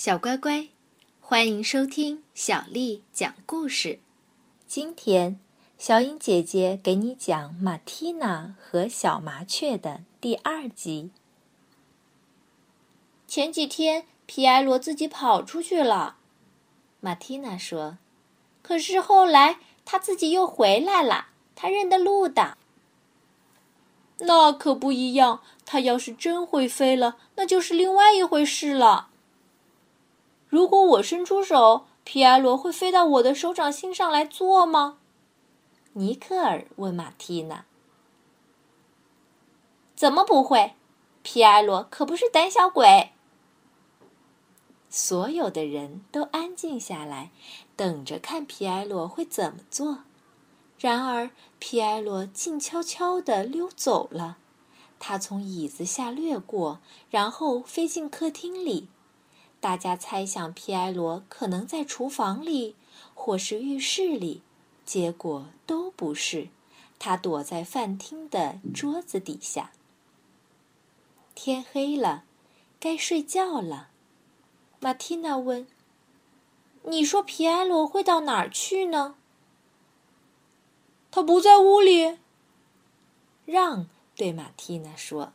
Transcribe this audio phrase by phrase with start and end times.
[0.00, 0.68] 小乖乖，
[1.20, 3.98] 欢迎收听小丽讲故事。
[4.66, 5.38] 今天，
[5.76, 11.10] 小颖姐姐给你讲《马蒂娜和小麻雀》的第二集。
[13.28, 16.16] 前几天，皮埃罗自己跑出去了，
[17.00, 17.98] 马蒂娜说。
[18.62, 22.56] 可是后来他自己又回来了，他认得路的。
[24.20, 29.09] 那可不一样，他要是真会飞了，那就是另外一回事了。
[30.50, 34.98] 如果我伸出手，皮埃罗会飞到我的手掌心上来坐吗？
[35.92, 37.64] 尼克尔问马蒂娜。
[39.94, 40.74] 怎么不会？
[41.22, 43.10] 皮埃罗可不是胆小鬼。
[44.88, 47.30] 所有的人都安静下来，
[47.76, 49.98] 等着看皮埃罗会怎么做。
[50.78, 51.30] 然而，
[51.60, 54.38] 皮埃罗静悄悄地溜走了。
[54.98, 58.88] 他从椅子下掠过，然后飞进客厅里。
[59.60, 62.74] 大家猜想皮埃罗可能在厨房里，
[63.14, 64.42] 或是浴室里，
[64.86, 66.48] 结果都不是，
[66.98, 69.72] 他躲在饭厅的桌子底下。
[71.34, 72.24] 天黑了，
[72.78, 73.90] 该睡觉了。
[74.80, 75.66] 马蒂娜问
[76.84, 79.16] ：“你说皮埃罗会到哪儿去呢？”
[81.12, 82.18] 他不在屋里。
[83.44, 85.34] 让对马蒂娜说：“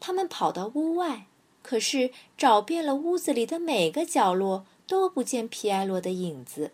[0.00, 1.26] 他们跑到屋外。”
[1.68, 6.72] 可是找遍了屋子里的每个角落，都不见皮埃洛的影子。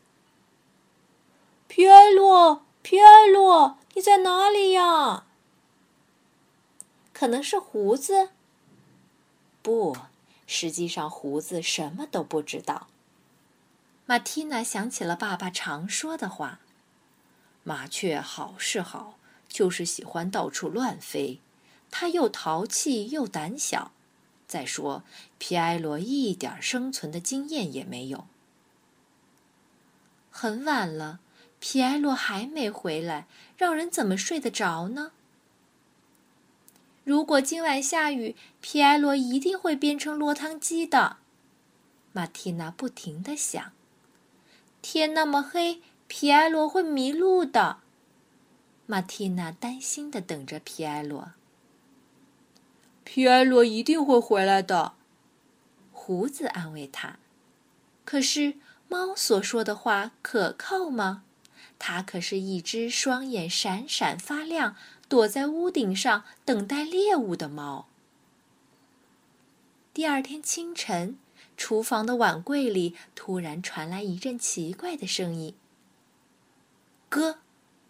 [1.67, 5.27] 皮埃洛，皮埃洛，你在哪里呀？
[7.13, 8.29] 可能是胡子。
[9.63, 9.97] 不，
[10.47, 12.87] 实际上胡子什么都不知道。
[14.07, 16.61] 马蒂娜想起了爸爸常说的话
[17.65, 21.41] ：“麻雀好是好，就是喜欢到处乱飞。
[21.91, 23.91] 它又淘气又胆小。”
[24.55, 25.03] 再说，
[25.37, 28.29] 皮埃罗一点生存的经验也没有。
[30.31, 31.19] 很晚了，
[31.59, 33.27] 皮埃罗还没回来，
[33.59, 35.11] 让人怎么睡得着呢？
[37.03, 41.17] 如果今晚下雨，皮埃罗一定会变成落汤鸡的。
[42.13, 43.73] 马蒂娜不停地想。
[44.81, 47.79] 天那么黑，皮埃罗会迷路的。
[48.87, 51.33] 马蒂娜担心地等着皮埃罗。
[53.05, 54.95] 皮埃罗一定会回来的，
[55.93, 57.19] 胡子安慰他。
[58.05, 58.55] 可是
[58.89, 61.23] 猫所说的话可靠吗？
[61.79, 64.77] 它可是一只双眼闪闪发亮、
[65.09, 67.87] 躲在屋顶上等待猎物的猫。
[69.93, 71.19] 第二天清晨，
[71.57, 75.55] 厨房的碗柜里突然传来一阵奇怪的声音：
[77.11, 77.39] 咯，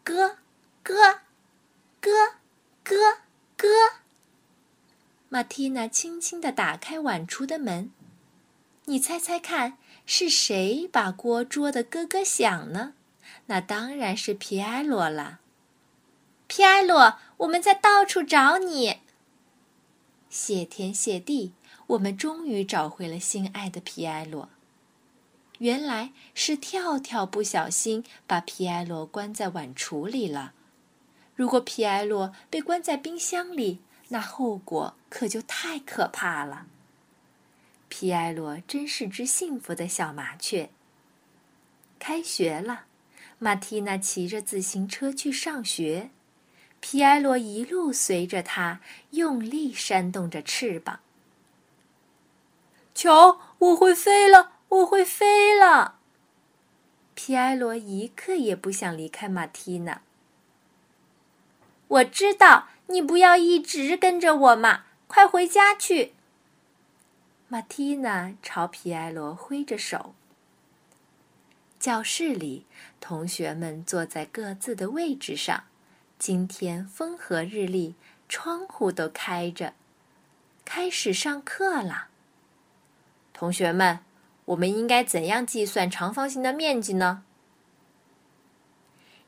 [0.03, 0.37] 咯，
[0.83, 1.21] 咯，
[2.01, 2.11] 咯，
[2.85, 3.19] 咯，
[3.57, 4.04] 咯。
[5.29, 7.91] 马蒂娜轻轻地打开碗橱的门，
[8.85, 12.95] 你猜猜看，是谁把锅捉得咯咯响呢？
[13.47, 15.41] 那当然是皮埃罗了。
[16.47, 18.99] 皮埃罗，我们在到处找你。
[20.29, 21.53] 谢天谢地，
[21.89, 24.51] 我们终于找回了心爱的皮埃罗。
[25.59, 30.53] 原来是跳跳不小心把皮埃罗关在碗橱里了。
[31.35, 36.67] 如果皮埃罗被关在冰箱里，那后果可就太可怕了。
[37.89, 40.71] 皮埃罗真是只幸福的小麻雀。
[42.01, 42.87] 开学了，
[43.39, 46.11] 马蒂娜骑着自行车去上学，
[46.81, 48.81] 皮埃罗一路随着她，
[49.11, 50.99] 用力扇动着翅膀。
[52.93, 56.01] 瞧，我会飞了，我会飞了！
[57.15, 60.03] 皮埃罗一刻也不想离开马蒂娜。
[61.87, 62.71] 我知道。
[62.89, 64.85] 你不要一直跟着我嘛！
[65.15, 66.13] 快回家去。
[67.47, 70.13] 马蒂娜朝皮埃罗挥着手。
[71.79, 72.67] 教室里，
[72.99, 75.63] 同学们坐在各自的位置上。
[76.19, 77.95] 今天风和日丽，
[78.29, 79.75] 窗户都开着。
[80.65, 82.09] 开始上课了。
[83.33, 84.01] 同学们，
[84.47, 87.23] 我们应该怎样计算长方形的面积呢？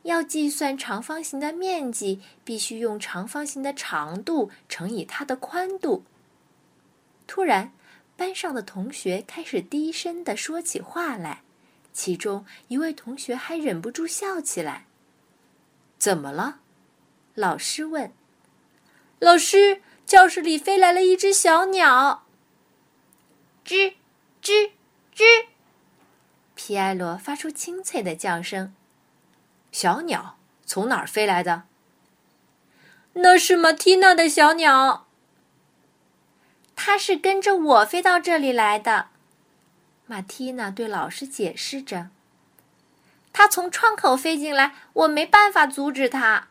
[0.07, 6.05] 要计算长方形的面积，必须用长方形的长度乘以它的宽度。
[7.27, 7.73] 突然，
[8.17, 11.43] 班上的同学开始低声的说起话来，
[11.93, 14.87] 其中一位同学还忍不住笑起来。
[15.99, 16.61] 怎么了？
[17.35, 18.13] 老师问。
[19.19, 22.23] 老师，教室里飞来了一只小鸟。
[23.65, 23.95] 吱，
[24.41, 24.71] 吱，
[25.13, 25.47] 吱！
[26.55, 28.73] 皮埃罗发出清脆的叫声。
[29.77, 31.65] 小鸟从哪儿飞来的？
[33.13, 35.07] 那是马蒂娜的小鸟。
[36.75, 39.09] 它是跟着我飞到这里来的。
[40.07, 42.09] 马蒂娜对老师解释着
[43.35, 46.49] ：“它从窗口飞进来，我没办法阻止它。”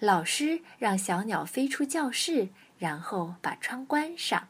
[0.00, 2.48] 老师让小鸟飞出教室，
[2.78, 4.48] 然后把窗关上。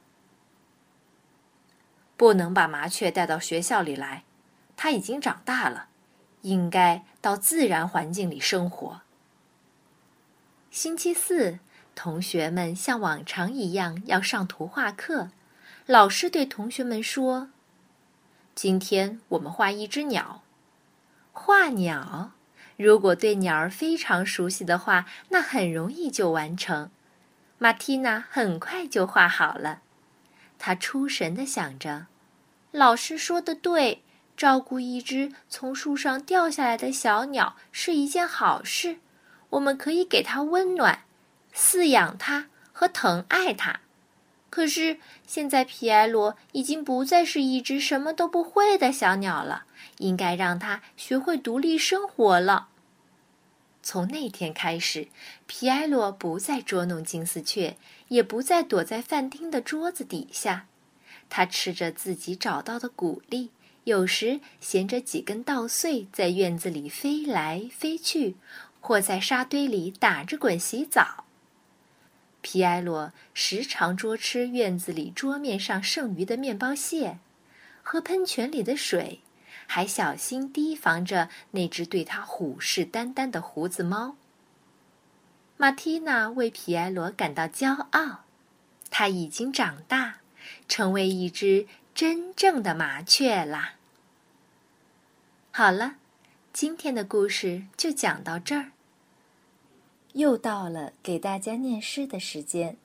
[2.17, 4.23] 不能把麻雀带到学校里来，
[4.77, 5.89] 它已经长大了，
[6.45, 9.01] 应该到自然环境里生活。
[10.71, 11.59] 星期四，
[11.95, 15.31] 同学们像往常一样要上图画课。
[15.87, 17.49] 老师对同学们说
[18.55, 20.43] ：“今天我们画一只鸟。
[21.33, 22.33] 画鸟，
[22.77, 26.91] 如果对鸟儿非常熟悉的话，那很容易就完成。”
[27.59, 29.81] 马蒂娜很快就画好了。
[30.59, 32.07] 她出神的想着
[32.71, 34.04] ：“老师说的对，
[34.37, 38.99] 照顾一只从树上掉下来的小鸟是一件好事。
[39.51, 41.05] 我们可以给它温暖，
[41.55, 43.81] 饲养它和疼爱它。
[44.51, 49.65] 可是现在皮埃罗已经不再是一只什么都不会的小鸟了，
[49.99, 52.69] 应该让它学会独立生活了。”
[53.83, 55.09] 从那天开始，
[55.47, 57.77] 皮埃罗不再捉弄金丝雀，
[58.09, 60.67] 也不再躲在饭厅的桌子底下。
[61.29, 63.51] 他吃着自己找到的谷粒，
[63.85, 68.37] 有时衔着几根稻穗，在院子里飞来飞去，
[68.81, 71.25] 或在沙堆里打着滚洗澡。
[72.41, 77.19] 皮埃罗时常捉吃院子里桌面上剩余的面包屑，
[77.83, 79.21] 喝喷泉里的水。
[79.67, 84.17] 还小心提防着那只对他虎视眈眈的胡子猫。
[85.57, 88.25] 马蒂娜为皮埃罗感到骄傲，
[88.91, 90.17] 他已经长大，
[90.69, 93.77] 成为一只真正的麻雀啦。
[95.53, 95.95] 好了，
[96.53, 98.73] 今天的故事就讲到这儿。
[100.15, 102.77] 又到了给大家念诗的时间，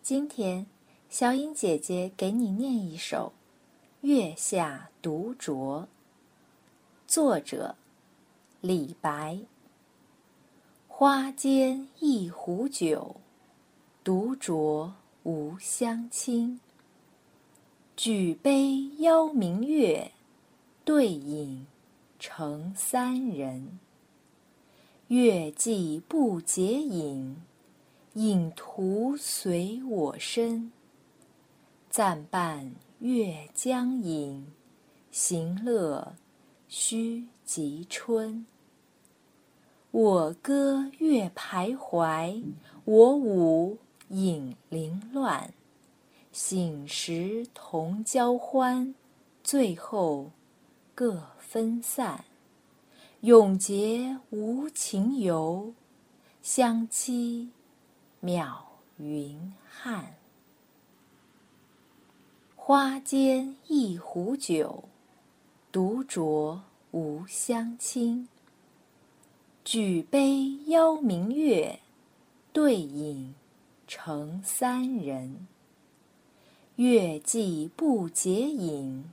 [0.00, 0.66] 今天
[1.08, 3.32] 小颖姐姐给你念一首。
[4.02, 5.86] 月下独酌。
[7.08, 7.74] 作者：
[8.60, 9.40] 李白。
[10.86, 13.16] 花间一壶酒，
[14.04, 14.92] 独酌
[15.24, 16.60] 无相亲。
[18.02, 20.12] 举杯邀明月，
[20.86, 21.66] 对影
[22.18, 23.78] 成三人。
[25.08, 27.36] 月既不解饮，
[28.14, 30.72] 影徒随我身。
[31.90, 32.72] 暂伴。
[33.00, 34.46] 月将影，
[35.10, 36.14] 行乐
[36.68, 38.46] 须及春。
[39.90, 42.42] 我歌月徘徊，
[42.86, 43.76] 我舞
[44.08, 45.52] 影零乱。
[46.42, 48.94] 醒时同交欢，
[49.44, 50.30] 醉后
[50.94, 52.24] 各分散。
[53.20, 55.74] 永结无情游，
[56.40, 57.50] 相期
[58.22, 58.56] 邈
[58.96, 60.14] 云汉。
[62.56, 64.84] 花间一壶酒，
[65.70, 66.58] 独酌
[66.92, 68.26] 无相亲。
[69.62, 71.80] 举杯邀明月，
[72.50, 73.34] 对影
[73.86, 75.46] 成三人。
[76.80, 79.04] 月既不解饮，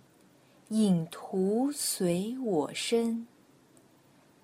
[0.69, 3.27] 影徒随我身。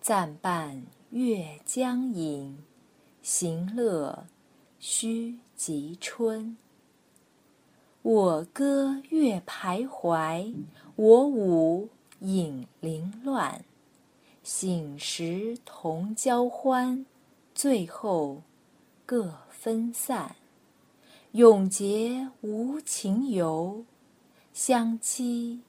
[0.02, 2.58] 暂伴月将影，
[3.22, 4.25] 行乐
[4.78, 6.58] 须及春。
[8.02, 10.54] 我歌月徘徊，
[10.98, 11.88] 我舞
[12.19, 13.64] 影零乱。
[14.44, 17.06] 醒时同交欢，
[17.56, 18.42] 醉后
[19.06, 20.36] 各分散。
[21.33, 23.85] 永结无情游，
[24.54, 25.61] 相期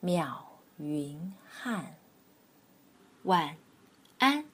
[0.00, 0.44] 邈
[0.76, 1.96] 云汉。
[3.24, 3.56] 晚
[4.18, 4.51] 安。